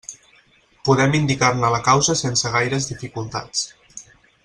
[0.87, 4.03] Podem indicar-ne la causa sense gaires dificultats.